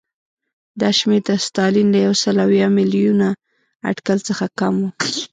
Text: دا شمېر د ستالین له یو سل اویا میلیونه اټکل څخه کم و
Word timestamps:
دا 0.81 0.89
شمېر 0.99 1.21
د 1.27 1.31
ستالین 1.45 1.87
له 1.93 1.99
یو 2.05 2.13
سل 2.23 2.35
اویا 2.45 2.67
میلیونه 2.77 3.27
اټکل 3.89 4.17
څخه 4.27 4.45
کم 4.59 4.73
و 4.81 4.85